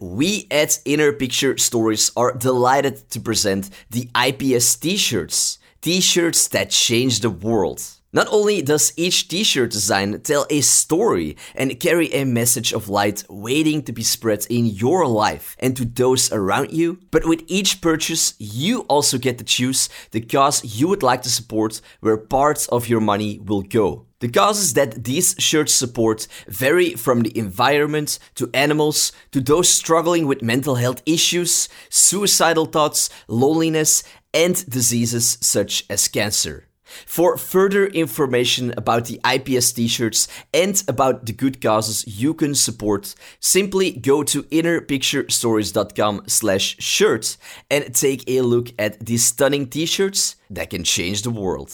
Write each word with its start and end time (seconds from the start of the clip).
We 0.00 0.48
at 0.50 0.80
Inner 0.84 1.12
Picture 1.12 1.56
Stories 1.56 2.10
are 2.16 2.34
delighted 2.34 3.08
to 3.10 3.20
present 3.20 3.70
the 3.90 4.10
IPS 4.16 4.74
t 4.74 4.96
shirts. 4.96 5.58
T 5.82 6.00
shirts 6.00 6.48
that 6.48 6.70
change 6.70 7.20
the 7.20 7.30
world. 7.30 7.80
Not 8.14 8.28
only 8.30 8.62
does 8.62 8.92
each 8.96 9.26
t 9.26 9.42
shirt 9.42 9.72
design 9.72 10.20
tell 10.20 10.46
a 10.48 10.60
story 10.60 11.36
and 11.56 11.80
carry 11.80 12.12
a 12.12 12.24
message 12.24 12.72
of 12.72 12.88
light 12.88 13.24
waiting 13.28 13.82
to 13.82 13.92
be 13.92 14.04
spread 14.04 14.46
in 14.48 14.66
your 14.66 15.04
life 15.08 15.56
and 15.58 15.76
to 15.76 15.84
those 15.84 16.30
around 16.30 16.72
you, 16.72 17.00
but 17.10 17.26
with 17.26 17.42
each 17.48 17.80
purchase, 17.80 18.34
you 18.38 18.82
also 18.82 19.18
get 19.18 19.38
to 19.38 19.44
choose 19.44 19.88
the 20.12 20.20
cause 20.20 20.78
you 20.78 20.86
would 20.86 21.02
like 21.02 21.22
to 21.22 21.28
support 21.28 21.80
where 21.98 22.16
parts 22.16 22.68
of 22.68 22.88
your 22.88 23.00
money 23.00 23.40
will 23.40 23.62
go. 23.62 24.06
The 24.20 24.28
causes 24.28 24.74
that 24.74 25.02
these 25.02 25.34
shirts 25.40 25.74
support 25.74 26.28
vary 26.46 26.94
from 26.94 27.22
the 27.22 27.36
environment 27.36 28.20
to 28.36 28.48
animals 28.54 29.10
to 29.32 29.40
those 29.40 29.68
struggling 29.68 30.28
with 30.28 30.40
mental 30.40 30.76
health 30.76 31.02
issues, 31.04 31.68
suicidal 31.88 32.66
thoughts, 32.66 33.10
loneliness, 33.26 34.04
and 34.32 34.54
diseases 34.70 35.36
such 35.40 35.84
as 35.90 36.06
cancer. 36.06 36.68
For 37.06 37.36
further 37.36 37.86
information 37.86 38.74
about 38.76 39.06
the 39.06 39.20
IPS 39.24 39.72
t-shirts 39.72 40.28
and 40.52 40.82
about 40.88 41.26
the 41.26 41.32
good 41.32 41.60
causes 41.60 42.04
you 42.06 42.34
can 42.34 42.54
support, 42.54 43.14
simply 43.40 43.92
go 43.92 44.22
to 44.24 44.42
innerpicturestories.com 44.44 46.22
slash 46.26 46.76
shirts 46.78 47.38
and 47.70 47.94
take 47.94 48.28
a 48.28 48.40
look 48.42 48.68
at 48.78 49.04
these 49.04 49.24
stunning 49.24 49.66
t-shirts 49.66 50.36
that 50.50 50.70
can 50.70 50.84
change 50.84 51.22
the 51.22 51.30
world. 51.30 51.72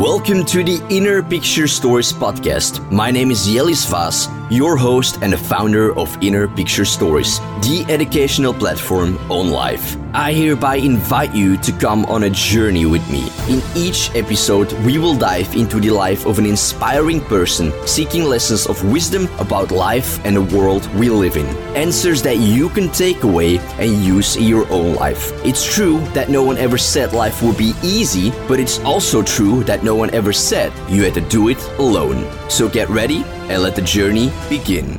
Welcome 0.00 0.46
to 0.46 0.64
the 0.64 0.82
Inner 0.88 1.22
Picture 1.22 1.68
Stories 1.68 2.10
podcast. 2.10 2.80
My 2.90 3.10
name 3.10 3.30
is 3.30 3.46
Jellis 3.46 3.84
Vaes, 3.84 4.28
your 4.48 4.74
host 4.78 5.18
and 5.20 5.30
the 5.30 5.36
founder 5.36 5.94
of 5.94 6.16
Inner 6.22 6.48
Picture 6.48 6.86
Stories, 6.86 7.38
the 7.60 7.84
educational 7.90 8.54
platform 8.54 9.18
on 9.30 9.50
life. 9.50 9.96
I 10.12 10.32
hereby 10.32 10.76
invite 10.76 11.34
you 11.36 11.56
to 11.58 11.70
come 11.72 12.04
on 12.06 12.24
a 12.24 12.30
journey 12.30 12.84
with 12.84 13.08
me. 13.10 13.30
In 13.48 13.62
each 13.76 14.10
episode, 14.16 14.72
we 14.84 14.98
will 14.98 15.16
dive 15.16 15.54
into 15.54 15.78
the 15.78 15.90
life 15.90 16.26
of 16.26 16.40
an 16.40 16.46
inspiring 16.46 17.20
person 17.20 17.72
seeking 17.86 18.24
lessons 18.24 18.66
of 18.66 18.82
wisdom 18.90 19.28
about 19.38 19.70
life 19.70 20.18
and 20.24 20.34
the 20.34 20.56
world 20.56 20.92
we 20.96 21.10
live 21.10 21.36
in. 21.36 21.46
Answers 21.76 22.22
that 22.22 22.38
you 22.38 22.70
can 22.70 22.90
take 22.90 23.22
away 23.22 23.58
and 23.78 24.04
use 24.04 24.34
in 24.34 24.42
your 24.42 24.68
own 24.72 24.96
life. 24.96 25.30
It's 25.44 25.64
true 25.64 26.00
that 26.14 26.28
no 26.28 26.42
one 26.42 26.58
ever 26.58 26.76
said 26.76 27.12
life 27.12 27.40
would 27.42 27.56
be 27.56 27.74
easy, 27.80 28.32
but 28.48 28.58
it's 28.58 28.80
also 28.80 29.22
true 29.22 29.62
that 29.64 29.84
no 29.84 29.94
one 29.94 30.10
ever 30.10 30.32
said 30.32 30.72
you 30.90 31.04
had 31.04 31.14
to 31.14 31.20
do 31.20 31.50
it 31.50 31.62
alone. 31.78 32.26
So 32.50 32.68
get 32.68 32.88
ready 32.88 33.22
and 33.48 33.62
let 33.62 33.76
the 33.76 33.82
journey 33.82 34.32
begin. 34.48 34.98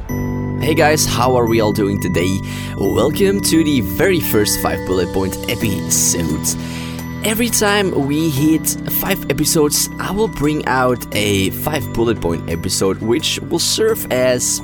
Hey 0.61 0.75
guys, 0.75 1.05
how 1.05 1.35
are 1.35 1.47
we 1.47 1.59
all 1.59 1.71
doing 1.71 1.99
today? 1.99 2.39
Welcome 2.77 3.41
to 3.41 3.63
the 3.63 3.81
very 3.81 4.19
first 4.19 4.61
5 4.61 4.85
bullet 4.85 5.11
point 5.11 5.35
episode. 5.49 6.45
Every 7.25 7.49
time 7.49 8.05
we 8.05 8.29
hit 8.29 8.69
5 8.69 9.31
episodes, 9.31 9.89
I 9.99 10.11
will 10.11 10.27
bring 10.27 10.63
out 10.67 11.03
a 11.15 11.49
5 11.49 11.93
bullet 11.93 12.21
point 12.21 12.47
episode 12.47 13.01
which 13.01 13.39
will 13.39 13.57
serve 13.57 14.05
as 14.11 14.61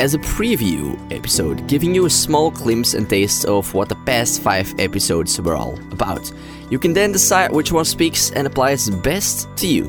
as 0.00 0.14
a 0.14 0.18
preview 0.18 0.98
episode, 1.12 1.64
giving 1.68 1.94
you 1.94 2.06
a 2.06 2.10
small 2.10 2.50
glimpse 2.50 2.92
and 2.92 3.08
taste 3.08 3.44
of 3.44 3.72
what 3.72 3.88
the 3.88 3.94
past 4.06 4.42
5 4.42 4.80
episodes 4.80 5.40
were 5.40 5.54
all 5.54 5.78
about. 5.92 6.32
You 6.70 6.80
can 6.80 6.92
then 6.92 7.12
decide 7.12 7.52
which 7.52 7.70
one 7.70 7.84
speaks 7.84 8.32
and 8.32 8.48
applies 8.48 8.90
best 8.90 9.48
to 9.58 9.68
you. 9.68 9.84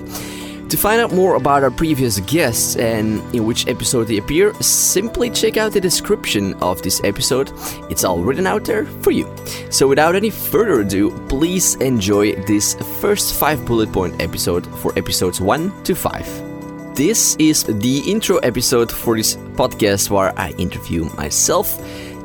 To 0.71 0.77
find 0.77 1.01
out 1.01 1.11
more 1.11 1.35
about 1.35 1.63
our 1.63 1.69
previous 1.69 2.21
guests 2.21 2.77
and 2.77 3.19
in 3.35 3.43
which 3.45 3.67
episode 3.67 4.05
they 4.07 4.19
appear, 4.19 4.53
simply 4.61 5.29
check 5.29 5.57
out 5.57 5.73
the 5.73 5.81
description 5.81 6.53
of 6.61 6.81
this 6.81 7.01
episode. 7.03 7.51
It's 7.89 8.05
all 8.05 8.23
written 8.23 8.47
out 8.47 8.63
there 8.63 8.85
for 8.85 9.11
you. 9.11 9.29
So, 9.69 9.85
without 9.85 10.15
any 10.15 10.29
further 10.29 10.79
ado, 10.79 11.11
please 11.27 11.75
enjoy 11.75 12.35
this 12.45 12.75
first 13.01 13.33
5 13.33 13.65
bullet 13.65 13.91
point 13.91 14.21
episode 14.21 14.65
for 14.77 14.97
episodes 14.97 15.41
1 15.41 15.83
to 15.83 15.93
5. 15.93 16.95
This 16.95 17.35
is 17.35 17.65
the 17.65 18.01
intro 18.09 18.37
episode 18.37 18.89
for 18.89 19.17
this 19.17 19.35
podcast 19.35 20.09
where 20.09 20.31
I 20.39 20.51
interview 20.51 21.03
myself 21.17 21.77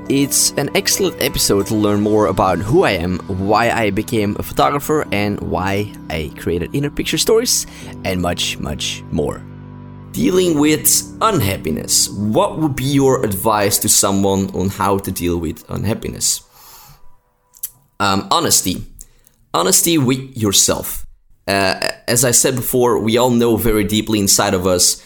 it's 0.08 0.52
an 0.52 0.70
excellent 0.76 1.20
episode 1.20 1.66
to 1.66 1.74
learn 1.74 2.00
more 2.00 2.26
about 2.26 2.58
who 2.58 2.84
I 2.84 2.92
am, 2.92 3.18
why 3.26 3.70
I 3.70 3.90
became 3.90 4.36
a 4.38 4.42
photographer, 4.42 5.06
and 5.10 5.40
why 5.40 5.92
I 6.10 6.32
created 6.38 6.74
inner 6.74 6.90
picture 6.90 7.18
stories, 7.18 7.66
and 8.04 8.22
much, 8.22 8.58
much 8.58 9.02
more. 9.10 9.44
Dealing 10.12 10.58
with 10.58 10.88
unhappiness. 11.20 12.08
What 12.08 12.58
would 12.58 12.76
be 12.76 12.84
your 12.84 13.24
advice 13.24 13.78
to 13.78 13.88
someone 13.88 14.50
on 14.54 14.68
how 14.68 14.98
to 14.98 15.10
deal 15.10 15.38
with 15.38 15.68
unhappiness? 15.68 16.42
Um, 17.98 18.28
honesty. 18.30 18.84
Honesty 19.52 19.98
with 19.98 20.36
yourself. 20.36 21.06
Uh, 21.48 21.90
as 22.08 22.24
I 22.24 22.30
said 22.30 22.56
before, 22.56 22.98
we 22.98 23.16
all 23.16 23.30
know 23.30 23.56
very 23.56 23.84
deeply 23.84 24.20
inside 24.20 24.54
of 24.54 24.66
us 24.66 25.02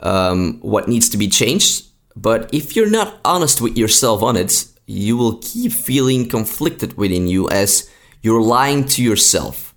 um, 0.00 0.58
what 0.60 0.88
needs 0.88 1.08
to 1.10 1.16
be 1.16 1.28
changed 1.28 1.87
but 2.22 2.50
if 2.52 2.74
you're 2.74 2.90
not 2.90 3.20
honest 3.24 3.60
with 3.60 3.76
yourself 3.76 4.22
on 4.22 4.36
it, 4.36 4.64
you 4.86 5.16
will 5.16 5.38
keep 5.38 5.72
feeling 5.72 6.28
conflicted 6.28 6.96
within 6.96 7.28
you 7.28 7.48
as 7.50 7.88
you're 8.22 8.42
lying 8.42 8.84
to 8.84 9.02
yourself. 9.02 9.74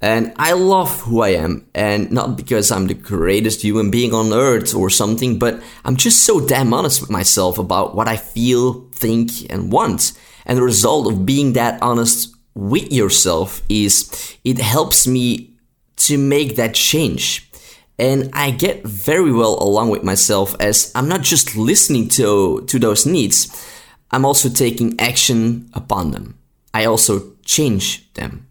And 0.00 0.32
I 0.36 0.52
love 0.52 1.00
who 1.02 1.22
I 1.22 1.30
am, 1.30 1.66
and 1.74 2.10
not 2.12 2.36
because 2.36 2.70
I'm 2.70 2.86
the 2.86 2.94
greatest 2.94 3.62
human 3.62 3.90
being 3.90 4.14
on 4.14 4.32
earth 4.32 4.72
or 4.74 4.90
something, 4.90 5.40
but 5.40 5.60
I'm 5.84 5.96
just 5.96 6.24
so 6.24 6.38
damn 6.46 6.72
honest 6.72 7.00
with 7.00 7.10
myself 7.10 7.58
about 7.58 7.96
what 7.96 8.06
I 8.06 8.16
feel, 8.16 8.88
think, 8.92 9.30
and 9.50 9.72
want. 9.72 10.12
And 10.46 10.56
the 10.56 10.62
result 10.62 11.12
of 11.12 11.26
being 11.26 11.54
that 11.54 11.82
honest 11.82 12.34
with 12.54 12.92
yourself 12.92 13.60
is 13.68 14.36
it 14.44 14.58
helps 14.58 15.06
me 15.06 15.54
to 15.96 16.16
make 16.16 16.56
that 16.56 16.74
change 16.74 17.47
and 17.98 18.30
I 18.32 18.52
get 18.52 18.84
very 18.84 19.32
well 19.32 19.60
along 19.60 19.90
with 19.90 20.04
myself 20.04 20.54
as 20.60 20.92
I'm 20.94 21.08
not 21.08 21.22
just 21.22 21.56
listening 21.56 22.08
to, 22.10 22.64
to 22.66 22.78
those 22.78 23.04
needs, 23.04 23.48
I'm 24.10 24.24
also 24.24 24.48
taking 24.48 24.98
action 25.00 25.68
upon 25.74 26.12
them. 26.12 26.38
I 26.72 26.84
also 26.84 27.32
change 27.44 28.12
them. 28.14 28.46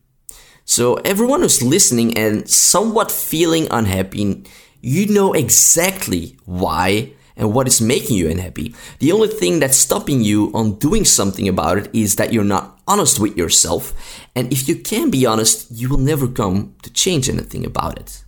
So, 0.65 0.95
everyone 0.95 1.41
who's 1.41 1.63
listening 1.63 2.17
and 2.17 2.49
somewhat 2.49 3.09
feeling 3.09 3.69
unhappy, 3.71 4.43
you 4.81 5.07
know 5.07 5.31
exactly 5.31 6.37
why 6.43 7.13
and 7.37 7.53
what 7.53 7.67
is 7.67 7.79
making 7.79 8.17
you 8.17 8.29
unhappy. 8.29 8.75
The 8.99 9.13
only 9.13 9.29
thing 9.29 9.59
that's 9.59 9.77
stopping 9.77 10.21
you 10.21 10.51
on 10.53 10.77
doing 10.79 11.05
something 11.05 11.47
about 11.47 11.77
it 11.77 11.89
is 11.93 12.17
that 12.17 12.33
you're 12.33 12.43
not 12.43 12.81
honest 12.85 13.19
with 13.19 13.37
yourself. 13.37 13.93
And 14.35 14.51
if 14.51 14.67
you 14.67 14.75
can 14.75 15.09
be 15.09 15.25
honest, 15.25 15.71
you 15.71 15.87
will 15.87 15.99
never 15.99 16.27
come 16.27 16.75
to 16.81 16.91
change 16.91 17.29
anything 17.29 17.65
about 17.65 17.97
it. 17.97 18.23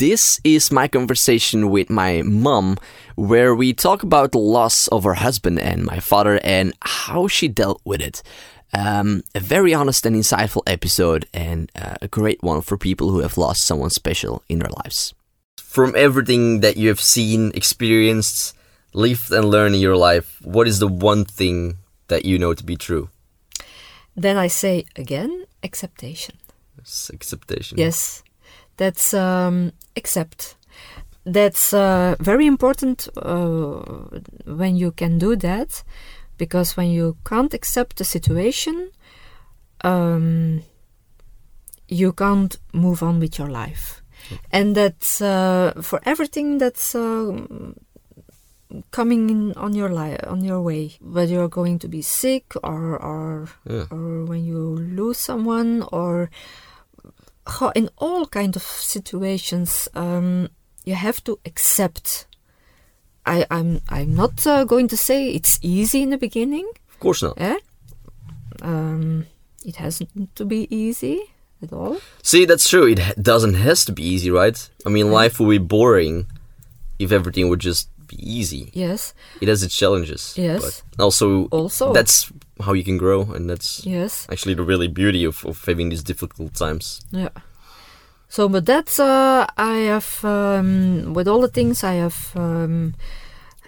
This 0.00 0.40
is 0.44 0.72
my 0.72 0.88
conversation 0.88 1.68
with 1.68 1.90
my 1.90 2.22
mom, 2.22 2.78
where 3.16 3.54
we 3.54 3.74
talk 3.74 4.02
about 4.02 4.32
the 4.32 4.38
loss 4.38 4.88
of 4.88 5.04
her 5.04 5.12
husband 5.12 5.60
and 5.60 5.84
my 5.84 6.00
father 6.00 6.40
and 6.42 6.72
how 6.80 7.28
she 7.28 7.48
dealt 7.48 7.82
with 7.84 8.00
it. 8.00 8.22
Um, 8.72 9.24
a 9.34 9.40
very 9.40 9.74
honest 9.74 10.06
and 10.06 10.16
insightful 10.16 10.62
episode, 10.66 11.26
and 11.34 11.70
uh, 11.76 11.96
a 12.00 12.08
great 12.08 12.42
one 12.42 12.62
for 12.62 12.78
people 12.78 13.10
who 13.10 13.18
have 13.18 13.36
lost 13.36 13.66
someone 13.66 13.90
special 13.90 14.42
in 14.48 14.60
their 14.60 14.70
lives. 14.82 15.12
From 15.58 15.92
everything 15.94 16.60
that 16.60 16.78
you 16.78 16.88
have 16.88 17.02
seen, 17.02 17.52
experienced, 17.54 18.56
lived, 18.94 19.30
and 19.30 19.50
learned 19.50 19.74
in 19.74 19.82
your 19.82 19.98
life, 19.98 20.40
what 20.40 20.66
is 20.66 20.78
the 20.78 20.88
one 20.88 21.26
thing 21.26 21.76
that 22.08 22.24
you 22.24 22.38
know 22.38 22.54
to 22.54 22.64
be 22.64 22.76
true? 22.76 23.10
Then 24.16 24.38
I 24.38 24.46
say 24.46 24.86
again, 24.96 25.44
acceptation. 25.62 26.38
Yes, 26.78 27.10
acceptation. 27.12 27.76
Yes, 27.76 28.22
that's 28.80 29.12
um, 29.14 29.72
accept. 29.94 30.56
That's 31.26 31.74
uh, 31.74 32.16
very 32.18 32.46
important 32.46 33.08
uh, 33.16 33.82
when 34.46 34.76
you 34.76 34.90
can 34.92 35.18
do 35.18 35.36
that, 35.36 35.84
because 36.38 36.76
when 36.78 36.90
you 36.90 37.16
can't 37.24 37.52
accept 37.54 37.96
the 37.96 38.04
situation, 38.04 38.90
um, 39.84 40.62
you 41.88 42.12
can't 42.12 42.56
move 42.72 43.02
on 43.02 43.20
with 43.20 43.38
your 43.38 43.50
life. 43.50 44.02
And 44.50 44.74
that's 44.74 45.20
uh, 45.20 45.72
for 45.82 46.00
everything 46.04 46.58
that's 46.58 46.94
uh, 46.94 47.46
coming 48.90 49.30
in 49.30 49.52
on 49.56 49.74
your 49.74 49.88
life 49.88 50.20
on 50.28 50.44
your 50.44 50.60
way 50.62 50.92
whether 51.00 51.32
you're 51.32 51.48
going 51.48 51.76
to 51.80 51.88
be 51.88 52.02
sick 52.02 52.54
or 52.62 52.96
or, 53.02 53.48
Yeah. 53.68 53.86
or 53.90 54.24
when 54.24 54.44
you 54.44 54.76
lose 54.96 55.18
someone 55.18 55.82
or 55.90 56.30
ho- 57.46 57.72
in 57.74 57.88
all 57.98 58.26
kind 58.26 58.56
of 58.56 58.62
situations 58.62 59.88
um, 59.94 60.48
you 60.84 60.94
have 60.94 61.22
to 61.24 61.38
accept 61.44 62.26
I, 63.26 63.44
I'm 63.50 63.80
I'm 63.88 64.14
not 64.14 64.46
uh, 64.46 64.64
going 64.64 64.88
to 64.88 64.96
say 64.96 65.28
it's 65.30 65.58
easy 65.62 66.02
in 66.02 66.10
the 66.10 66.18
beginning 66.18 66.68
Of 66.88 66.98
course 67.00 67.22
not. 67.22 67.34
eh? 67.40 67.58
um, 68.62 69.26
it 69.64 69.76
hasn't 69.76 70.34
to 70.36 70.44
be 70.44 70.66
easy 70.74 71.20
at 71.62 71.72
all 71.72 71.98
See, 72.22 72.46
that's 72.46 72.68
true. 72.68 72.86
It 72.86 72.98
ha- 72.98 73.12
doesn't 73.20 73.54
has 73.54 73.84
to 73.84 73.92
be 73.92 74.02
easy, 74.02 74.30
right? 74.30 74.56
I 74.86 74.88
mean, 74.88 75.10
life 75.12 75.38
would 75.38 75.50
be 75.50 75.58
boring 75.58 76.26
if 76.98 77.12
everything 77.12 77.48
would 77.50 77.60
just 77.60 77.89
be 78.10 78.18
easy. 78.38 78.70
Yes. 78.74 79.14
It 79.40 79.48
has 79.48 79.62
its 79.62 79.76
challenges. 79.76 80.34
Yes. 80.36 80.60
But 80.96 81.04
also, 81.04 81.46
Also. 81.50 81.92
that's 81.92 82.30
how 82.60 82.74
you 82.74 82.84
can 82.84 82.98
grow, 82.98 83.22
and 83.34 83.48
that's 83.48 83.86
Yes. 83.86 84.26
actually 84.30 84.54
the 84.54 84.62
really 84.66 84.88
beauty 84.88 85.24
of, 85.26 85.44
of 85.46 85.64
having 85.66 85.90
these 85.90 86.02
difficult 86.04 86.54
times. 86.54 87.00
Yeah. 87.12 87.30
So, 88.28 88.48
but 88.48 88.64
that's 88.66 89.00
uh, 89.00 89.46
I 89.56 89.76
have 89.90 90.24
um, 90.24 91.14
with 91.14 91.26
all 91.28 91.40
the 91.40 91.48
things 91.52 91.82
I 91.82 91.94
have 91.94 92.30
um, 92.36 92.94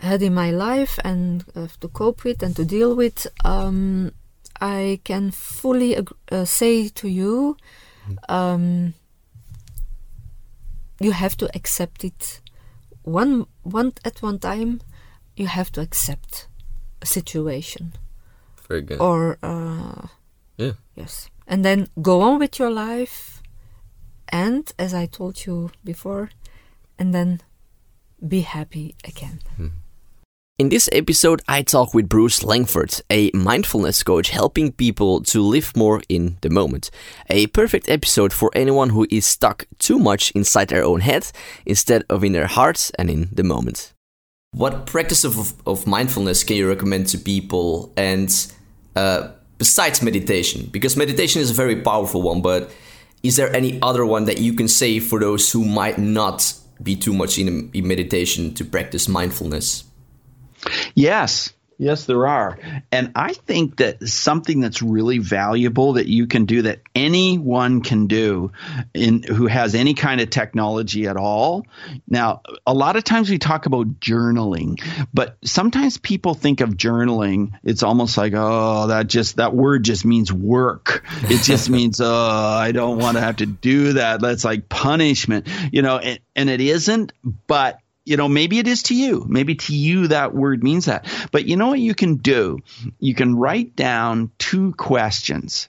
had 0.01 0.23
in 0.23 0.35
my 0.35 0.51
life 0.53 0.99
and 1.05 1.45
have 1.55 1.79
to 1.81 1.89
cope 1.89 2.23
with 2.25 2.43
and 2.43 2.55
to 2.57 2.65
deal 2.65 2.95
with. 2.95 3.27
Um, 3.45 4.13
I 4.61 5.01
can 5.05 5.33
fully 5.33 5.97
uh, 6.31 6.45
say 6.45 6.89
to 6.91 7.09
you, 7.09 7.57
um, 8.29 8.95
you 11.01 11.11
have 11.13 11.37
to 11.39 11.49
accept 11.57 12.05
it. 12.05 12.41
One, 13.05 13.47
one 13.63 13.93
at 14.05 14.23
one 14.23 14.39
time, 14.39 14.81
you 15.37 15.47
have 15.47 15.71
to 15.73 15.81
accept 15.81 16.47
a 17.01 17.07
situation 17.07 17.93
Very 18.69 18.83
good. 18.83 19.01
or 19.01 19.39
uh, 19.43 20.07
Yeah. 20.57 20.73
yes 20.95 21.29
and 21.49 21.65
then 21.65 21.89
go 22.01 22.21
on 22.21 22.39
with 22.39 22.59
your 22.59 22.71
life 22.71 23.43
and 24.29 24.71
as 24.79 24.95
i 24.95 25.07
told 25.07 25.45
you 25.47 25.71
before 25.85 26.31
and 26.99 27.13
then 27.15 27.41
be 28.29 28.43
happy 28.43 28.95
again 29.05 29.41
In 30.63 30.69
this 30.69 30.89
episode, 30.93 31.43
I 31.49 31.63
talk 31.63 31.93
with 31.93 32.09
Bruce 32.09 32.45
Langford, 32.45 33.01
a 33.11 33.33
mindfulness 33.35 34.05
coach 34.05 34.31
helping 34.31 34.71
people 34.71 35.21
to 35.23 35.43
live 35.43 35.77
more 35.77 36.03
in 36.09 36.37
the 36.41 36.51
moment. 36.51 36.89
A 37.29 37.49
perfect 37.49 37.89
episode 37.89 38.33
for 38.33 38.49
anyone 38.55 38.91
who 38.91 39.05
is 39.11 39.27
stuck 39.27 39.67
too 39.81 39.99
much 39.99 40.31
inside 40.37 40.69
their 40.69 40.85
own 40.85 41.01
head 41.01 41.33
instead 41.67 42.05
of 42.09 42.23
in 42.23 42.31
their 42.31 42.47
heart 42.47 42.93
and 42.97 43.11
in 43.11 43.29
the 43.33 43.43
moment. 43.43 43.93
What 44.53 44.87
practice 44.87 45.25
of, 45.25 45.53
of 45.67 45.85
mindfulness 45.89 46.45
can 46.45 46.59
you 46.59 46.69
recommend 46.69 47.09
to 47.09 47.19
people? 47.19 47.93
And 47.97 48.31
uh, 48.95 49.31
besides 49.59 50.01
meditation, 50.01 50.69
because 50.71 50.97
meditation 50.97 51.43
is 51.43 51.51
a 51.51 51.55
very 51.55 51.83
powerful 51.83 52.23
one, 52.23 52.41
but 52.41 52.71
is 53.25 53.35
there 53.35 53.53
any 53.53 53.83
other 53.83 54.07
one 54.07 54.27
that 54.27 54.39
you 54.39 54.53
can 54.53 54.69
say 54.69 55.01
for 55.01 55.19
those 55.19 55.51
who 55.51 55.65
might 55.65 55.99
not 55.99 56.55
be 56.81 56.95
too 56.95 57.13
much 57.13 57.37
in, 57.37 57.69
in 57.75 57.89
meditation 57.89 58.55
to 58.55 58.65
practice 58.65 59.09
mindfulness? 59.09 59.87
Yes. 60.95 61.53
Yes, 61.83 62.05
there 62.05 62.29
are. 62.29 62.61
And 62.93 63.11
I 63.17 63.33
think 63.33 63.79
that 63.79 64.09
something 64.09 64.61
that's 64.61 64.83
really 64.83 65.19
valuable 65.19 65.95
that 65.95 66.07
you 66.07 66.29
can 66.29 66.45
do 66.45 66.63
that 66.63 66.79
anyone 66.95 67.83
can 67.83 68.07
do 68.07 68.53
in 68.95 69.25
who 69.25 69.49
has 69.49 69.75
any 69.75 69.95
kind 69.95 70.21
of 70.21 70.31
technology 70.31 71.09
at 71.09 71.17
all. 71.17 71.67
Now, 72.07 72.43
a 72.69 72.73
lot 72.73 72.95
of 72.95 73.03
times 73.03 73.31
we 73.31 73.39
talk 73.39 73.67
about 73.67 73.99
journaling, 73.99 74.81
but 75.13 75.37
sometimes 75.43 75.99
people 75.99 76.35
think 76.35 76.61
of 76.61 76.71
journaling, 76.71 77.51
it's 77.65 77.83
almost 77.83 78.17
like, 78.17 78.33
oh, 78.37 78.87
that 78.87 79.09
just 79.09 79.39
that 79.39 79.53
word 79.53 79.83
just 79.83 80.05
means 80.05 80.33
work. 80.33 81.05
It 81.25 81.43
just 81.43 81.69
means, 81.79 82.01
oh, 82.01 82.15
I 82.15 82.71
don't 82.71 82.99
want 82.99 83.17
to 83.17 83.21
have 83.21 83.39
to 83.39 83.47
do 83.47 83.95
that. 83.95 84.21
That's 84.21 84.45
like 84.45 84.69
punishment, 84.69 85.49
you 85.73 85.83
know, 85.83 85.99
and, 85.99 86.21
and 86.37 86.49
it 86.49 86.61
isn't, 86.61 87.13
but 87.49 87.82
you 88.05 88.17
know, 88.17 88.29
maybe 88.29 88.59
it 88.59 88.67
is 88.67 88.85
to 88.85 88.95
you. 88.95 89.25
Maybe 89.29 89.55
to 89.55 89.75
you 89.75 90.09
that 90.09 90.35
word 90.35 90.63
means 90.63 90.87
that. 90.87 91.07
But 91.31 91.47
you 91.47 91.57
know 91.57 91.69
what 91.69 91.81
you 91.81 91.95
can 91.95 92.17
do? 92.17 92.59
You 92.99 93.15
can 93.15 93.37
write 93.37 93.77
down 93.77 94.31
two 94.39 94.73
questions 94.73 95.69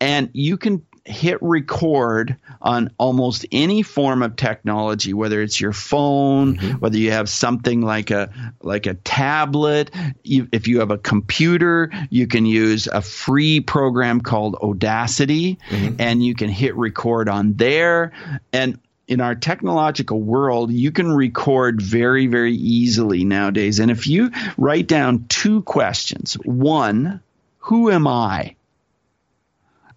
and 0.00 0.30
you 0.32 0.56
can 0.56 0.86
hit 1.06 1.38
record 1.40 2.36
on 2.60 2.90
almost 2.98 3.46
any 3.52 3.82
form 3.82 4.22
of 4.22 4.34
technology 4.34 5.14
whether 5.14 5.40
it's 5.40 5.60
your 5.60 5.72
phone 5.72 6.56
mm-hmm. 6.56 6.78
whether 6.78 6.98
you 6.98 7.12
have 7.12 7.28
something 7.28 7.80
like 7.80 8.10
a 8.10 8.28
like 8.60 8.86
a 8.86 8.94
tablet 8.94 9.90
you, 10.24 10.48
if 10.50 10.66
you 10.66 10.80
have 10.80 10.90
a 10.90 10.98
computer 10.98 11.92
you 12.10 12.26
can 12.26 12.44
use 12.44 12.88
a 12.88 13.00
free 13.00 13.60
program 13.60 14.20
called 14.20 14.56
audacity 14.56 15.58
mm-hmm. 15.68 15.94
and 16.00 16.24
you 16.24 16.34
can 16.34 16.50
hit 16.50 16.74
record 16.74 17.28
on 17.28 17.54
there 17.54 18.12
and 18.52 18.76
in 19.08 19.20
our 19.20 19.34
technological 19.34 20.20
world, 20.20 20.72
you 20.72 20.90
can 20.90 21.10
record 21.10 21.80
very, 21.80 22.26
very 22.26 22.54
easily 22.54 23.24
nowadays. 23.24 23.78
And 23.78 23.90
if 23.90 24.06
you 24.06 24.30
write 24.56 24.88
down 24.88 25.26
two 25.28 25.62
questions, 25.62 26.34
one, 26.34 27.20
who 27.58 27.90
am 27.90 28.06
I? 28.06 28.56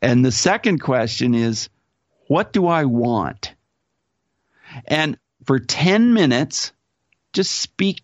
And 0.02 0.24
the 0.24 0.32
second 0.32 0.80
question 0.80 1.34
is, 1.34 1.70
what 2.28 2.54
do 2.54 2.68
I 2.68 2.86
want? 2.86 3.54
And 4.86 5.18
for 5.46 5.60
10 5.60 6.14
minutes, 6.14 6.72
just 7.34 7.52
speak 7.52 8.02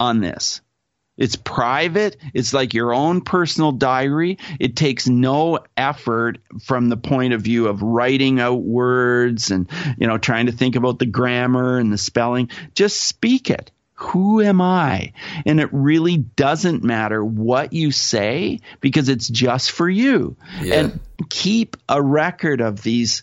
on 0.00 0.20
this. 0.20 0.62
It's 1.16 1.36
private. 1.36 2.16
It's 2.34 2.52
like 2.52 2.74
your 2.74 2.92
own 2.92 3.22
personal 3.22 3.72
diary. 3.72 4.38
It 4.60 4.76
takes 4.76 5.08
no 5.08 5.60
effort 5.76 6.38
from 6.62 6.88
the 6.88 6.96
point 6.96 7.32
of 7.32 7.42
view 7.42 7.68
of 7.68 7.82
writing 7.82 8.38
out 8.40 8.62
words 8.62 9.50
and, 9.50 9.68
you 9.98 10.06
know, 10.06 10.18
trying 10.18 10.46
to 10.46 10.52
think 10.52 10.76
about 10.76 10.98
the 10.98 11.06
grammar 11.06 11.78
and 11.78 11.92
the 11.92 11.98
spelling. 11.98 12.50
Just 12.74 13.00
speak 13.00 13.50
it. 13.50 13.70
Who 13.94 14.42
am 14.42 14.60
I? 14.60 15.14
And 15.46 15.58
it 15.58 15.70
really 15.72 16.18
doesn't 16.18 16.84
matter 16.84 17.24
what 17.24 17.72
you 17.72 17.92
say 17.92 18.60
because 18.82 19.08
it's 19.08 19.26
just 19.26 19.70
for 19.70 19.88
you. 19.88 20.36
Yeah. 20.60 20.80
And 20.80 21.00
keep 21.30 21.78
a 21.88 22.02
record 22.02 22.60
of 22.60 22.82
these 22.82 23.22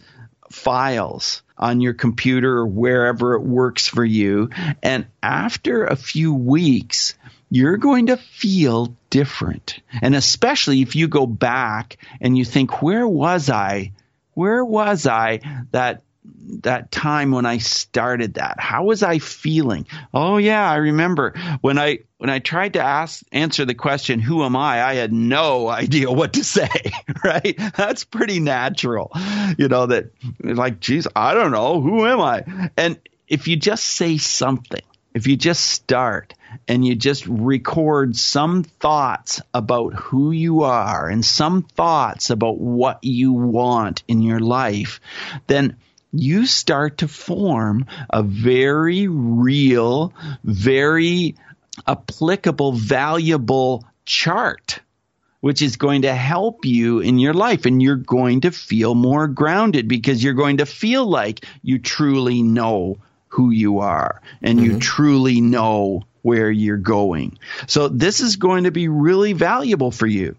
files 0.50 1.44
on 1.58 1.80
your 1.80 1.94
computer 1.94 2.58
or 2.58 2.68
wherever 2.68 3.36
it 3.36 3.44
works 3.44 3.88
for 3.88 4.04
you. 4.04 4.50
And 4.82 5.06
after 5.22 5.86
a 5.86 5.96
few 5.96 6.34
weeks, 6.34 7.14
you're 7.54 7.78
going 7.78 8.08
to 8.08 8.18
feel 8.18 8.98
different. 9.12 9.80
And 10.02 10.16
especially 10.16 10.82
if 10.82 10.96
you 10.96 11.08
go 11.08 11.28
back 11.28 11.98
and 12.20 12.36
you 12.36 12.46
think, 12.46 12.82
where 12.82 13.08
was 13.08 13.48
I? 13.48 13.92
Where 14.34 14.66
was 14.66 15.06
I 15.06 15.40
that 15.70 16.02
that 16.64 16.92
time 16.92 17.30
when 17.30 17.46
I 17.46 17.60
started 17.60 18.36
that? 18.36 18.60
How 18.60 18.86
was 18.86 19.04
I 19.04 19.20
feeling? 19.20 19.86
Oh 20.16 20.38
yeah, 20.38 20.68
I 20.68 20.78
remember 20.78 21.36
when 21.62 21.78
I 21.78 22.00
when 22.18 22.32
I 22.32 22.40
tried 22.40 22.74
to 22.74 22.82
ask 22.82 23.22
answer 23.32 23.66
the 23.66 23.76
question, 23.76 24.20
who 24.20 24.44
am 24.44 24.56
I? 24.56 24.84
I 24.84 24.96
had 24.96 25.14
no 25.14 25.68
idea 25.70 26.12
what 26.12 26.34
to 26.34 26.44
say, 26.44 26.70
right? 27.24 27.56
That's 27.78 28.04
pretty 28.04 28.40
natural. 28.40 29.12
You 29.60 29.68
know 29.68 29.86
that 29.86 30.12
like 30.40 30.80
geez, 30.80 31.08
I 31.16 31.36
don't 31.36 31.52
know, 31.52 31.82
who 31.82 32.04
am 32.08 32.20
I? 32.20 32.72
And 32.76 33.00
if 33.28 33.48
you 33.48 33.58
just 33.58 33.86
say 33.86 34.18
something, 34.18 34.82
if 35.14 35.28
you 35.28 35.38
just 35.38 35.64
start 35.68 36.34
and 36.68 36.86
you 36.86 36.96
just 36.96 37.26
record 37.26 38.16
some 38.16 38.64
thoughts 38.64 39.42
about 39.54 39.94
who 39.94 40.32
you 40.32 40.64
are 40.64 41.08
and 41.08 41.24
some 41.24 41.64
thoughts 41.64 42.30
about 42.30 42.58
what 42.58 43.00
you 43.04 43.34
want 43.34 44.04
in 44.08 44.22
your 44.22 44.40
life, 44.40 45.00
then 45.48 45.78
you 46.12 46.46
start 46.46 47.00
to 47.00 47.08
form 47.08 47.86
a 48.10 48.24
very 48.24 49.08
real, 49.08 50.14
very 50.44 51.36
applicable, 51.88 52.72
valuable 52.74 53.84
chart 54.06 54.80
which 55.44 55.62
is 55.62 55.76
going 55.76 56.04
to 56.04 56.16
help 56.16 56.64
you 56.64 57.02
in 57.02 57.20
your 57.20 57.34
life 57.34 57.66
and 57.66 57.84
you're 57.84 57.98
going 57.98 58.40
to 58.40 58.50
feel 58.50 58.96
more 58.96 59.28
grounded 59.28 59.90
because 59.90 60.24
you're 60.24 60.34
going 60.34 60.56
to 60.56 60.66
feel 60.66 61.06
like 61.06 61.46
you 61.62 61.78
truly 61.78 62.42
know 62.42 62.96
who 63.28 63.52
you 63.52 63.80
are 63.80 64.22
and 64.42 64.62
you 64.62 64.70
mm-hmm. 64.70 64.80
truly 64.80 65.42
know 65.42 66.02
where 66.24 66.50
you're 66.50 66.78
going. 66.78 67.38
So 67.68 67.88
this 67.88 68.20
is 68.20 68.36
going 68.36 68.64
to 68.64 68.72
be 68.72 68.88
really 68.88 69.34
valuable 69.34 69.92
for 69.92 70.08
you. 70.08 70.36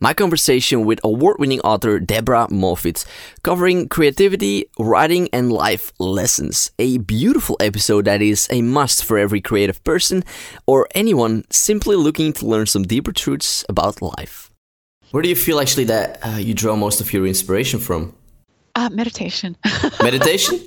My 0.00 0.12
conversation 0.12 0.84
with 0.84 1.00
award 1.02 1.36
winning 1.38 1.60
author 1.60 1.98
Debra 1.98 2.48
Moffitt, 2.50 3.04
covering 3.42 3.88
creativity, 3.88 4.66
writing, 4.78 5.28
and 5.32 5.52
life 5.52 5.92
lessons. 5.98 6.72
A 6.78 6.98
beautiful 6.98 7.56
episode 7.60 8.04
that 8.04 8.20
is 8.20 8.46
a 8.50 8.60
must 8.60 9.04
for 9.04 9.16
every 9.16 9.40
creative 9.40 9.82
person 9.82 10.22
or 10.66 10.88
anyone 10.94 11.44
simply 11.50 11.96
looking 11.96 12.32
to 12.34 12.46
learn 12.46 12.66
some 12.66 12.82
deeper 12.82 13.12
truths 13.12 13.64
about 13.68 14.02
life. 14.02 14.50
Where 15.12 15.22
do 15.22 15.28
you 15.28 15.36
feel 15.36 15.60
actually 15.60 15.84
that 15.84 16.18
uh, 16.22 16.38
you 16.38 16.54
draw 16.54 16.76
most 16.76 17.00
of 17.00 17.12
your 17.12 17.26
inspiration 17.26 17.78
from? 17.78 18.14
Uh, 18.74 18.90
meditation. 18.90 19.56
Meditation? 20.02 20.60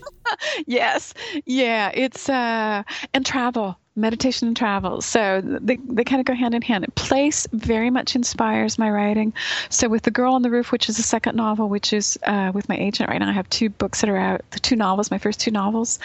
yes. 0.66 1.14
Yeah. 1.46 1.92
It's 1.94 2.30
uh, 2.30 2.84
and 3.14 3.26
travel. 3.26 3.78
Meditation 3.98 4.48
and 4.48 4.56
travel. 4.56 5.02
So 5.02 5.42
they, 5.44 5.78
they 5.78 6.04
kind 6.04 6.20
of 6.20 6.26
go 6.26 6.34
hand 6.34 6.54
in 6.54 6.62
hand. 6.62 6.86
Place 6.96 7.48
very 7.52 7.90
much 7.90 8.16
inspires 8.16 8.78
my 8.78 8.90
writing. 8.90 9.34
So 9.70 9.90
with 9.90 10.04
The 10.04 10.12
Girl 10.12 10.34
on 10.34 10.42
the 10.42 10.50
Roof, 10.50 10.72
which 10.72 10.90
is 10.90 10.98
the 10.98 11.04
second 11.04 11.36
novel, 11.36 11.70
which 11.70 11.94
is 11.94 12.18
uh, 12.24 12.52
with 12.54 12.70
my 12.70 12.78
agent 12.78 13.10
right 13.10 13.20
now, 13.20 13.30
I 13.30 13.34
have 13.34 13.50
two 13.50 13.70
books 13.70 14.02
that 14.02 14.10
are 14.10 14.18
out, 14.18 14.42
the 14.52 14.60
two 14.60 14.76
novels, 14.76 15.12
my 15.12 15.18
first 15.18 15.40
two 15.40 15.52
novels. 15.52 16.00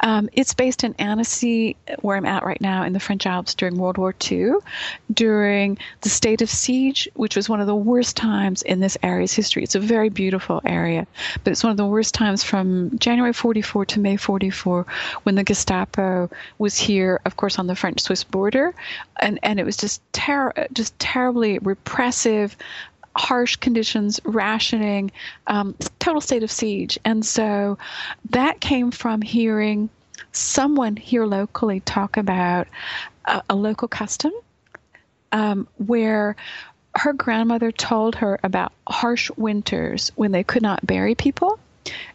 Um, 0.00 0.28
it's 0.32 0.54
based 0.54 0.84
in 0.84 0.94
Annecy, 0.98 1.76
where 2.00 2.16
I'm 2.16 2.26
at 2.26 2.44
right 2.44 2.60
now 2.60 2.84
in 2.84 2.92
the 2.92 3.00
French 3.00 3.26
Alps 3.26 3.54
during 3.54 3.76
World 3.76 3.98
War 3.98 4.14
II, 4.30 4.54
during 5.12 5.78
the 6.02 6.08
state 6.08 6.42
of 6.42 6.50
siege, 6.50 7.08
which 7.14 7.36
was 7.36 7.48
one 7.48 7.60
of 7.60 7.66
the 7.66 7.74
worst 7.74 8.16
times 8.16 8.62
in 8.62 8.80
this 8.80 8.96
area's 9.02 9.32
history. 9.32 9.62
It's 9.62 9.74
a 9.74 9.80
very 9.80 10.08
beautiful 10.08 10.60
area, 10.64 11.06
but 11.44 11.52
it's 11.52 11.64
one 11.64 11.70
of 11.70 11.76
the 11.76 11.86
worst 11.86 12.14
times 12.14 12.42
from 12.42 12.98
January 12.98 13.32
44 13.32 13.58
44 13.68 13.86
to 13.86 14.00
May 14.00 14.16
44 14.16 14.86
when 15.22 15.34
the 15.34 15.42
Gestapo 15.42 16.30
was 16.58 16.76
here, 16.76 17.20
of 17.24 17.36
course, 17.38 17.58
on 17.58 17.66
the 17.66 17.74
French 17.74 18.02
Swiss 18.02 18.22
border. 18.22 18.74
And, 19.18 19.38
and 19.42 19.58
it 19.58 19.64
was 19.64 19.78
just, 19.78 20.02
ter- 20.12 20.52
just 20.74 20.98
terribly 20.98 21.58
repressive, 21.60 22.54
harsh 23.16 23.56
conditions, 23.56 24.20
rationing, 24.24 25.10
um, 25.46 25.74
total 25.98 26.20
state 26.20 26.42
of 26.42 26.50
siege. 26.50 26.98
And 27.04 27.24
so 27.24 27.78
that 28.30 28.60
came 28.60 28.90
from 28.90 29.22
hearing 29.22 29.88
someone 30.32 30.96
here 30.96 31.24
locally 31.24 31.80
talk 31.80 32.16
about 32.16 32.68
a, 33.24 33.42
a 33.48 33.56
local 33.56 33.88
custom 33.88 34.32
um, 35.32 35.66
where 35.78 36.36
her 36.94 37.12
grandmother 37.12 37.70
told 37.70 38.16
her 38.16 38.38
about 38.42 38.72
harsh 38.86 39.30
winters 39.36 40.10
when 40.16 40.32
they 40.32 40.44
could 40.44 40.62
not 40.62 40.86
bury 40.86 41.14
people. 41.14 41.58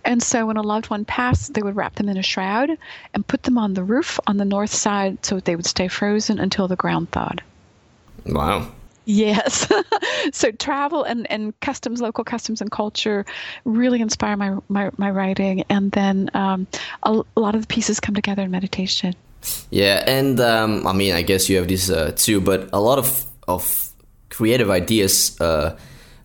And 0.06 0.22
so 0.22 0.46
when 0.46 0.58
a 0.58 0.62
loved 0.62 0.90
one 0.90 1.06
passed, 1.06 1.54
they 1.54 1.62
would 1.62 1.76
wrap 1.76 1.96
them 1.96 2.10
in 2.10 2.18
a 2.18 2.24
shroud 2.24 2.70
and 3.14 3.28
put 3.28 3.44
them 3.44 3.58
on 3.58 3.74
the 3.74 3.84
roof 3.84 4.20
on 4.28 4.38
the 4.38 4.46
north 4.46 4.74
side 4.74 5.26
so 5.26 5.40
they 5.40 5.56
would 5.56 5.66
stay 5.66 5.88
frozen 5.88 6.40
until 6.40 6.68
the 6.68 6.76
ground 6.76 7.12
thawed. 7.12 7.42
Wow. 8.26 8.72
Yes. 9.06 9.68
so 10.32 10.52
travel 10.52 11.04
and, 11.04 11.30
and 11.30 11.60
customs, 11.60 12.02
local 12.02 12.24
customs 12.24 12.62
and 12.62 12.72
culture 12.72 13.26
really 13.66 14.02
inspire 14.02 14.38
my, 14.38 14.58
my, 14.70 14.92
my 14.98 15.12
writing. 15.12 15.64
And 15.70 15.92
then 15.92 16.30
um, 16.34 16.68
a, 17.04 17.22
a, 17.36 17.40
lot 17.40 17.56
of 17.56 17.62
the 17.62 17.68
pieces 17.68 18.00
come 18.00 18.16
together 18.16 18.44
in 18.44 18.52
meditation. 18.52 19.14
Yeah. 19.72 20.04
And 20.08 20.40
um, 20.40 20.88
I 20.88 20.94
mean, 20.94 21.14
I 21.14 21.22
guess 21.22 21.50
you 21.50 21.58
have 21.58 21.68
this 21.68 21.90
uh, 21.90 22.14
too, 22.16 22.40
but 22.40 22.70
a 22.72 22.80
lot 22.80 22.98
of, 22.98 23.26
of 23.48 23.92
creative 24.30 24.70
ideas 24.70 25.40
uh, 25.42 25.78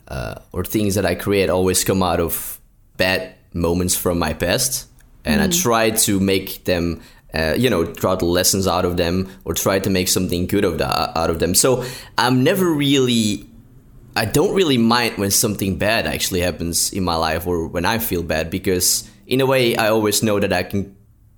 uh, 0.07 0.35
or 0.51 0.63
things 0.63 0.95
that 0.95 1.05
I 1.05 1.15
create 1.15 1.49
always 1.49 1.83
come 1.83 2.01
out 2.01 2.19
of 2.19 2.59
bad 2.97 3.35
moments 3.53 3.95
from 3.95 4.19
my 4.19 4.33
past. 4.33 4.87
And 5.25 5.41
mm. 5.41 5.45
I 5.45 5.61
try 5.61 5.89
to 5.91 6.19
make 6.19 6.63
them 6.65 7.01
uh, 7.33 7.53
you 7.57 7.69
know, 7.69 7.83
draw 7.83 8.15
the 8.15 8.25
lessons 8.25 8.67
out 8.67 8.85
of 8.85 8.97
them 8.97 9.29
or 9.45 9.53
try 9.53 9.77
to 9.79 9.89
make 9.89 10.07
something 10.07 10.47
good 10.47 10.65
of 10.65 10.79
that 10.79 11.15
out 11.15 11.29
of 11.29 11.39
them. 11.39 11.53
So 11.53 11.85
I'm 12.17 12.43
never 12.43 12.65
really, 12.71 13.47
I 14.15 14.25
don't 14.25 14.55
really 14.55 14.79
mind 14.79 15.17
when 15.17 15.29
something 15.29 15.77
bad 15.77 16.07
actually 16.07 16.41
happens 16.41 16.91
in 16.91 17.03
my 17.03 17.15
life 17.15 17.45
or 17.45 17.67
when 17.67 17.85
I 17.85 17.99
feel 17.99 18.23
bad 18.23 18.49
because 18.49 19.07
in 19.27 19.41
a 19.41 19.45
way 19.45 19.75
I 19.75 19.89
always 19.89 20.23
know 20.23 20.39
that 20.39 20.51
I 20.51 20.63
can 20.63 20.95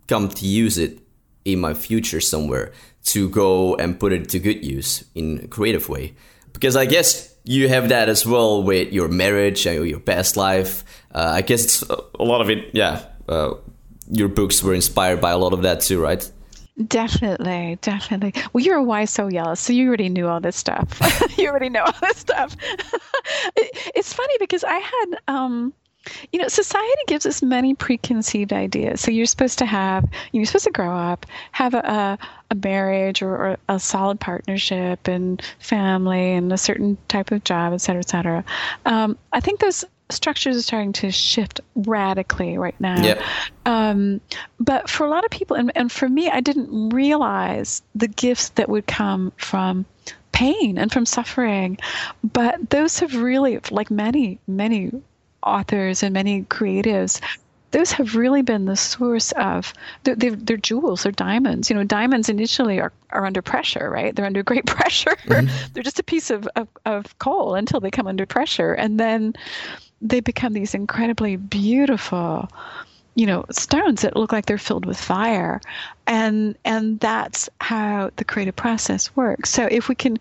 come 0.08 0.30
to 0.30 0.46
use 0.46 0.78
it 0.78 1.00
in 1.44 1.60
my 1.60 1.74
future 1.74 2.22
somewhere 2.22 2.72
to 3.04 3.30
go 3.30 3.76
and 3.76 4.00
put 4.00 4.14
it 4.14 4.30
to 4.30 4.40
good 4.40 4.64
use 4.64 5.04
in 5.14 5.42
a 5.44 5.48
creative 5.48 5.90
way. 5.90 6.14
Because 6.54 6.78
I 6.78 6.86
guess 6.86 7.31
you 7.44 7.70
have 7.70 7.90
that 7.90 8.10
as 8.10 8.26
well 8.26 8.64
with 8.64 8.94
your 8.94 9.08
marriage 9.08 9.66
your 9.66 10.00
past 10.00 10.38
life. 10.38 10.84
Uh, 11.14 11.32
I 11.36 11.42
guess 11.42 11.64
it's 11.64 11.82
a 11.84 12.24
lot 12.24 12.42
of 12.42 12.50
it, 12.50 12.70
yeah. 12.74 13.06
Uh, 13.28 13.56
your 14.10 14.28
books 14.28 14.62
were 14.62 14.74
inspired 14.74 15.22
by 15.22 15.32
a 15.32 15.38
lot 15.38 15.54
of 15.54 15.62
that 15.62 15.82
too, 15.82 16.02
right? 16.02 16.30
Definitely, 16.88 17.78
definitely. 17.82 18.34
Well, 18.54 18.64
you're 18.64 18.78
a 18.78 18.84
why 18.84 19.06
so 19.06 19.28
yellow, 19.28 19.56
so 19.56 19.74
you 19.74 19.88
already 19.88 20.10
knew 20.10 20.28
all 20.28 20.40
this 20.40 20.56
stuff. 20.56 21.00
you 21.38 21.48
already 21.48 21.70
know 21.70 21.84
all 21.84 21.94
this 22.02 22.18
stuff. 22.18 22.56
it, 23.56 23.92
it's 23.96 24.14
funny 24.14 24.34
because 24.40 24.64
I 24.64 24.78
had, 24.78 25.20
um, 25.28 25.74
you 26.32 26.40
know, 26.40 26.48
society 26.48 27.02
gives 27.08 27.26
us 27.26 27.42
many 27.42 27.74
preconceived 27.74 28.54
ideas. 28.54 29.02
So 29.02 29.12
you're 29.12 29.26
supposed 29.26 29.60
to 29.60 29.66
have, 29.66 30.10
you're 30.32 30.46
supposed 30.46 30.66
to 30.66 30.72
grow 30.72 30.96
up, 30.96 31.26
have 31.52 31.74
a, 31.74 32.18
a, 32.50 32.56
marriage 32.56 33.22
or, 33.22 33.36
or, 33.36 33.58
a 33.70 33.80
solid 33.80 34.20
partnership 34.20 35.08
and 35.08 35.42
family 35.60 36.34
and 36.34 36.52
a 36.52 36.58
certain 36.58 36.98
type 37.08 37.32
of 37.32 37.44
job, 37.44 37.74
et 37.74 37.78
cetera, 37.78 38.00
et 38.00 38.10
cetera. 38.10 38.44
Um, 38.86 39.18
I 39.32 39.40
think 39.40 39.60
those 39.60 39.86
structures 40.10 40.58
are 40.58 40.62
starting 40.62 40.94
to 40.94 41.12
shift 41.12 41.62
radically 41.76 42.58
right 42.58 42.80
now. 42.80 43.02
Yep. 43.02 43.22
Um, 43.66 44.22
but 44.60 44.90
for 44.90 45.06
a 45.06 45.10
lot 45.10 45.24
of 45.24 45.32
people, 45.32 45.56
and, 45.56 45.72
and 45.76 45.92
for 45.92 46.10
me, 46.10 46.30
I 46.30 46.42
didn't 46.42 46.90
realize 46.90 47.82
the 47.96 48.08
gifts 48.08 48.50
that 48.50 48.70
would 48.70 48.88
come 48.88 49.32
from 49.38 49.86
pain 50.32 50.78
and 50.78 50.92
from 50.92 51.06
suffering. 51.06 51.78
But 52.24 52.70
those 52.70 53.00
have 53.00 53.16
really, 53.16 53.60
like 53.70 53.92
many, 53.92 54.40
many 54.48 54.92
authors 55.44 56.04
and 56.04 56.14
many 56.14 56.44
creatives, 56.44 57.22
those 57.72 57.92
have 57.94 58.16
really 58.16 58.42
been 58.42 58.66
the 58.66 58.76
source 58.76 59.32
of 59.34 59.74
they're, 60.04 60.16
they're, 60.16 60.36
they're, 60.36 60.58
jewels 60.58 61.04
they're 61.04 61.12
diamonds. 61.12 61.70
You 61.70 61.76
know 61.76 61.84
diamonds 61.84 62.30
initially 62.30 62.80
are, 62.80 62.92
are 63.12 63.26
under 63.26 63.42
pressure 63.42 63.90
right? 63.90 64.16
They're 64.16 64.26
under 64.26 64.44
great 64.44 64.66
pressure. 64.78 65.16
Mm-hmm. 65.26 65.74
they're 65.74 65.84
just 65.84 66.00
a 66.00 66.04
piece 66.04 66.30
of, 66.30 66.48
of, 66.56 66.68
of 66.86 67.18
coal 67.20 67.56
until 67.56 67.80
they 67.80 67.92
come 67.92 68.08
under 68.08 68.26
pressure. 68.26 68.74
And 68.74 69.00
then 69.00 69.34
they 70.02 70.20
become 70.20 70.54
these 70.54 70.74
incredibly 70.74 71.36
beautiful 71.36 72.50
you 73.16 73.26
know 73.26 73.46
stones 73.52 74.02
that 74.02 74.16
look 74.16 74.32
like 74.32 74.46
they're 74.46 74.58
filled 74.58 74.86
with 74.86 75.00
fire. 75.00 75.62
And 76.08 76.58
and 76.66 77.00
that's 77.00 77.50
how 77.60 78.12
the 78.16 78.26
creative 78.26 78.56
process 78.56 79.16
works. 79.16 79.50
So 79.50 79.68
if 79.70 79.88
we 79.88 79.96
can 79.96 80.18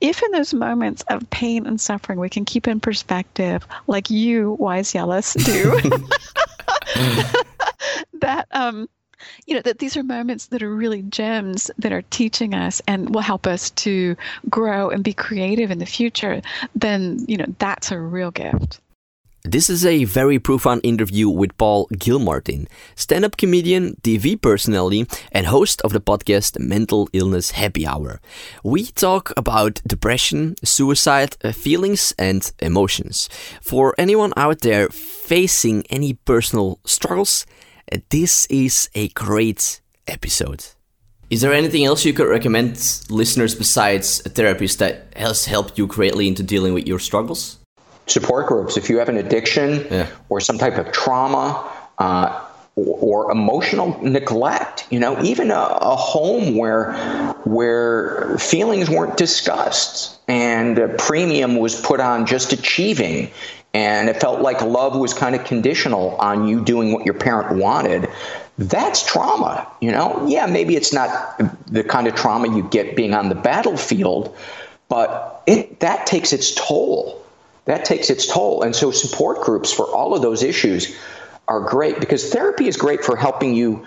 if 0.00 0.22
in 0.22 0.30
those 0.32 0.54
moments 0.54 1.02
of 1.08 1.28
pain 1.30 1.66
and 1.66 1.80
suffering 1.80 2.18
we 2.18 2.28
can 2.28 2.44
keep 2.44 2.68
in 2.68 2.80
perspective 2.80 3.66
like 3.86 4.10
you 4.10 4.52
wise 4.52 4.92
Jellis 4.92 5.34
do 5.34 5.80
that 8.14 8.46
um 8.50 8.88
you 9.46 9.54
know 9.54 9.62
that 9.62 9.78
these 9.78 9.96
are 9.96 10.02
moments 10.02 10.46
that 10.46 10.62
are 10.62 10.74
really 10.74 11.02
gems 11.02 11.70
that 11.78 11.92
are 11.92 12.02
teaching 12.02 12.54
us 12.54 12.82
and 12.86 13.14
will 13.14 13.22
help 13.22 13.46
us 13.46 13.70
to 13.70 14.16
grow 14.50 14.90
and 14.90 15.04
be 15.04 15.12
creative 15.12 15.70
in 15.70 15.78
the 15.78 15.86
future 15.86 16.42
then 16.74 17.24
you 17.28 17.36
know 17.36 17.46
that's 17.58 17.92
a 17.92 17.98
real 17.98 18.30
gift 18.30 18.80
this 19.44 19.68
is 19.68 19.84
a 19.84 20.04
very 20.04 20.38
profound 20.38 20.80
interview 20.84 21.28
with 21.28 21.56
Paul 21.58 21.88
Gilmartin, 21.98 22.68
stand 22.94 23.24
up 23.24 23.36
comedian, 23.36 23.96
TV 24.02 24.40
personality, 24.40 25.06
and 25.32 25.46
host 25.46 25.82
of 25.82 25.92
the 25.92 26.00
podcast 26.00 26.58
Mental 26.60 27.08
Illness 27.12 27.52
Happy 27.52 27.86
Hour. 27.86 28.20
We 28.62 28.86
talk 28.86 29.32
about 29.36 29.82
depression, 29.86 30.54
suicide, 30.62 31.36
uh, 31.42 31.52
feelings, 31.52 32.14
and 32.18 32.50
emotions. 32.60 33.28
For 33.60 33.94
anyone 33.98 34.32
out 34.36 34.60
there 34.60 34.88
facing 34.88 35.84
any 35.90 36.14
personal 36.14 36.78
struggles, 36.84 37.44
uh, 37.92 37.98
this 38.10 38.46
is 38.46 38.88
a 38.94 39.08
great 39.08 39.80
episode. 40.06 40.66
Is 41.30 41.40
there 41.40 41.52
anything 41.52 41.84
else 41.84 42.04
you 42.04 42.12
could 42.12 42.28
recommend 42.28 42.76
listeners 43.08 43.54
besides 43.54 44.22
a 44.24 44.28
therapist 44.28 44.78
that 44.78 45.12
has 45.16 45.46
helped 45.46 45.78
you 45.78 45.86
greatly 45.86 46.28
into 46.28 46.42
dealing 46.42 46.74
with 46.74 46.86
your 46.86 46.98
struggles? 46.98 47.58
Support 48.06 48.46
groups. 48.46 48.76
If 48.76 48.90
you 48.90 48.98
have 48.98 49.08
an 49.08 49.16
addiction 49.16 49.86
yeah. 49.90 50.06
or 50.28 50.40
some 50.40 50.58
type 50.58 50.78
of 50.78 50.92
trauma 50.92 51.70
uh, 51.98 52.44
or, 52.74 53.26
or, 53.26 53.30
emotional 53.30 54.02
neglect, 54.02 54.86
you 54.90 54.98
know, 54.98 55.22
even 55.22 55.50
a, 55.50 55.54
a, 55.54 55.94
home 55.94 56.56
where 56.56 56.94
where 57.44 58.36
feelings 58.38 58.88
weren't 58.88 59.18
discussed 59.18 60.18
and 60.26 60.78
a 60.78 60.88
premium 60.88 61.56
was 61.56 61.78
put 61.78 62.00
on 62.00 62.24
just 62.24 62.52
achieving, 62.52 63.30
and 63.74 64.08
it 64.08 64.20
felt 64.20 64.40
like 64.40 64.62
love 64.62 64.96
was 64.96 65.12
kind 65.12 65.34
of 65.34 65.44
conditional 65.44 66.16
on 66.16 66.48
you 66.48 66.64
doing 66.64 66.92
what 66.92 67.04
your 67.04 67.14
parent 67.14 67.58
wanted. 67.58 68.08
That's 68.56 69.04
trauma, 69.04 69.66
you 69.80 69.92
know. 69.92 70.26
Yeah, 70.26 70.46
maybe 70.46 70.74
it's 70.74 70.92
not 70.92 71.40
the 71.66 71.84
kind 71.84 72.06
of 72.06 72.14
trauma 72.14 72.54
you 72.54 72.62
get 72.68 72.96
being 72.96 73.12
on 73.12 73.28
the 73.28 73.34
battlefield, 73.34 74.34
but 74.88 75.42
it 75.46 75.80
that 75.80 76.06
takes 76.06 76.32
its 76.32 76.54
toll 76.54 77.21
that 77.64 77.84
takes 77.84 78.10
its 78.10 78.26
toll. 78.26 78.62
And 78.62 78.74
so 78.74 78.90
support 78.90 79.40
groups 79.42 79.72
for 79.72 79.84
all 79.84 80.14
of 80.14 80.22
those 80.22 80.42
issues 80.42 80.96
are 81.48 81.60
great 81.60 82.00
because 82.00 82.30
therapy 82.30 82.68
is 82.68 82.76
great 82.76 83.04
for 83.04 83.16
helping 83.16 83.54
you 83.54 83.86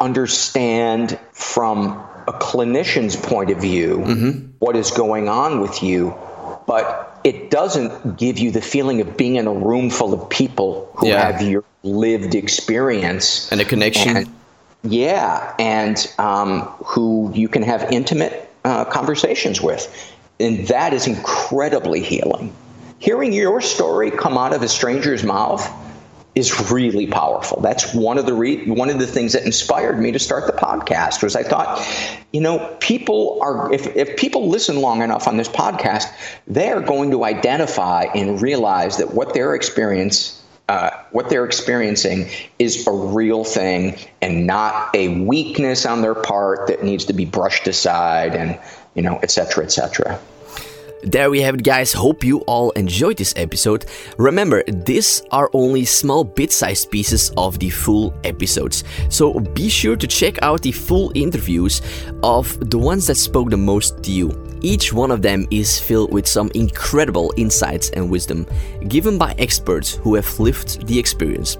understand 0.00 1.18
from 1.32 1.88
a 2.26 2.32
clinician's 2.32 3.16
point 3.16 3.50
of 3.50 3.60
view 3.60 3.98
mm-hmm. 3.98 4.46
what 4.58 4.76
is 4.76 4.90
going 4.90 5.28
on 5.28 5.60
with 5.60 5.82
you, 5.82 6.14
but 6.66 7.20
it 7.24 7.50
doesn't 7.50 8.16
give 8.16 8.38
you 8.38 8.50
the 8.50 8.60
feeling 8.60 9.00
of 9.00 9.16
being 9.16 9.36
in 9.36 9.46
a 9.46 9.52
room 9.52 9.90
full 9.90 10.12
of 10.12 10.28
people 10.28 10.90
who 10.96 11.08
yeah. 11.08 11.32
have 11.32 11.42
your 11.42 11.64
lived 11.82 12.34
experience 12.34 13.50
and 13.52 13.60
a 13.60 13.64
connection. 13.64 14.16
And, 14.16 14.34
yeah, 14.82 15.54
and 15.58 16.12
um, 16.18 16.62
who 16.84 17.30
you 17.34 17.48
can 17.48 17.62
have 17.62 17.90
intimate 17.90 18.50
uh, 18.64 18.84
conversations 18.86 19.60
with. 19.60 20.12
And 20.40 20.66
that 20.68 20.92
is 20.92 21.06
incredibly 21.06 22.02
healing 22.02 22.54
hearing 23.04 23.34
your 23.34 23.60
story 23.60 24.10
come 24.10 24.38
out 24.38 24.54
of 24.54 24.62
a 24.62 24.68
stranger's 24.68 25.22
mouth 25.22 25.70
is 26.34 26.70
really 26.70 27.06
powerful. 27.06 27.60
That's 27.60 27.94
one 27.94 28.16
of 28.16 28.24
the 28.24 28.32
re- 28.32 28.66
one 28.66 28.88
of 28.88 28.98
the 28.98 29.06
things 29.06 29.34
that 29.34 29.44
inspired 29.44 30.00
me 30.00 30.10
to 30.12 30.18
start 30.18 30.46
the 30.46 30.54
podcast 30.54 31.22
was 31.22 31.36
I 31.36 31.42
thought, 31.42 31.86
you 32.32 32.40
know, 32.40 32.76
people 32.80 33.38
are 33.42 33.72
if 33.72 33.94
if 33.94 34.16
people 34.16 34.48
listen 34.48 34.80
long 34.80 35.02
enough 35.02 35.28
on 35.28 35.36
this 35.36 35.48
podcast, 35.48 36.06
they 36.46 36.70
are 36.70 36.80
going 36.80 37.10
to 37.10 37.24
identify 37.24 38.04
and 38.14 38.40
realize 38.40 38.96
that 38.96 39.12
what 39.12 39.34
their 39.34 39.54
experience 39.54 40.42
uh, 40.70 40.88
what 41.12 41.28
they're 41.28 41.44
experiencing 41.44 42.26
is 42.58 42.86
a 42.86 42.90
real 42.90 43.44
thing 43.44 43.98
and 44.22 44.46
not 44.46 44.96
a 44.96 45.20
weakness 45.24 45.84
on 45.84 46.00
their 46.00 46.14
part 46.14 46.68
that 46.68 46.82
needs 46.82 47.04
to 47.04 47.12
be 47.12 47.26
brushed 47.26 47.68
aside 47.68 48.34
and 48.34 48.58
you 48.94 49.02
know 49.02 49.20
et 49.22 49.30
cetera 49.30 49.62
et 49.62 49.70
cetera 49.70 50.18
There 51.04 51.28
we 51.28 51.42
have 51.42 51.56
it, 51.56 51.62
guys. 51.62 51.92
Hope 51.92 52.24
you 52.24 52.38
all 52.46 52.70
enjoyed 52.70 53.18
this 53.18 53.34
episode. 53.36 53.84
Remember, 54.16 54.64
these 54.64 55.22
are 55.30 55.50
only 55.52 55.84
small 55.84 56.24
bit 56.24 56.50
sized 56.50 56.90
pieces 56.90 57.30
of 57.36 57.58
the 57.58 57.68
full 57.68 58.14
episodes. 58.24 58.84
So 59.10 59.38
be 59.38 59.68
sure 59.68 59.96
to 59.96 60.06
check 60.06 60.42
out 60.42 60.62
the 60.62 60.72
full 60.72 61.12
interviews 61.14 61.82
of 62.22 62.70
the 62.70 62.78
ones 62.78 63.06
that 63.08 63.16
spoke 63.16 63.50
the 63.50 63.56
most 63.58 64.02
to 64.04 64.12
you. 64.12 64.32
Each 64.62 64.94
one 64.94 65.10
of 65.10 65.20
them 65.20 65.46
is 65.50 65.78
filled 65.78 66.10
with 66.10 66.26
some 66.26 66.50
incredible 66.54 67.34
insights 67.36 67.90
and 67.90 68.10
wisdom 68.10 68.46
given 68.88 69.18
by 69.18 69.34
experts 69.36 69.96
who 69.96 70.14
have 70.14 70.40
lived 70.40 70.86
the 70.86 70.98
experience. 70.98 71.58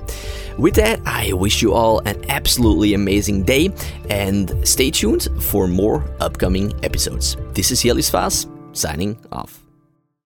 With 0.57 0.75
that, 0.77 1.01
I 1.05 1.35
wish 1.35 1.61
you 1.61 1.75
all 1.75 1.99
an 2.07 2.25
absolutely 2.31 2.95
amazing 2.95 3.43
day 3.43 3.75
and 4.09 4.67
stay 4.67 4.91
tuned 4.91 5.29
for 5.39 5.69
more 5.69 6.03
upcoming 6.21 6.73
episodes. 6.83 7.37
This 7.53 7.71
is 7.71 7.83
Jellis 7.83 8.09
Vaes 8.09 8.47
signing 8.75 9.17
off. 9.33 9.64